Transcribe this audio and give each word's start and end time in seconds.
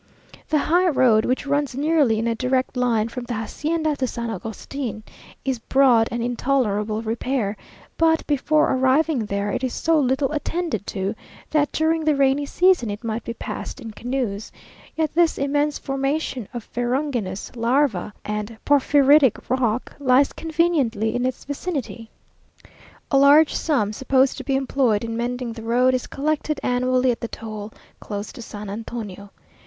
The 0.49 0.57
high 0.57 0.87
road, 0.89 1.25
which 1.25 1.45
runs 1.45 1.75
nearly 1.75 2.17
in 2.17 2.25
a 2.25 2.33
direct 2.33 2.75
line 2.75 3.07
from 3.07 3.25
the 3.25 3.35
hacienda 3.35 3.95
to 3.97 4.07
San 4.07 4.31
Agustin, 4.31 5.03
is 5.45 5.59
broad 5.59 6.07
and 6.09 6.23
in 6.23 6.35
tolerable 6.35 7.03
repair; 7.03 7.55
but 7.99 8.25
before 8.25 8.73
arriving 8.73 9.25
there, 9.27 9.51
it 9.51 9.63
is 9.63 9.73
so 9.75 9.99
little 9.99 10.31
attended 10.31 10.87
to, 10.87 11.13
that 11.51 11.71
during 11.71 12.03
the 12.03 12.15
rainy 12.15 12.47
season 12.47 12.89
it 12.89 13.03
might 13.03 13.23
be 13.23 13.35
passed 13.35 13.79
in 13.79 13.91
canoes; 13.91 14.51
yet 14.95 15.13
this 15.13 15.37
immense 15.37 15.77
formation 15.77 16.47
of 16.51 16.63
ferruginous 16.63 17.55
larva 17.55 18.11
and 18.25 18.57
porphyritic 18.65 19.37
rock 19.51 19.95
lies 19.99 20.33
conveniently 20.33 21.13
in 21.13 21.27
its 21.27 21.45
vicinity. 21.45 22.09
A 23.11 23.19
large 23.19 23.53
sum, 23.53 23.93
supposed 23.93 24.35
to 24.39 24.43
be 24.43 24.55
employed 24.55 25.03
in 25.03 25.15
mending 25.15 25.53
the 25.53 25.61
road, 25.61 25.93
is 25.93 26.07
collected 26.07 26.59
annually 26.63 27.11
at 27.11 27.19
the 27.21 27.27
toll, 27.27 27.71
close 27.99 28.31
to 28.33 28.41
San 28.41 28.67
Antonio. 28.67 29.29